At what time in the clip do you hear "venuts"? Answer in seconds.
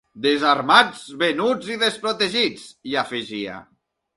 1.25-1.69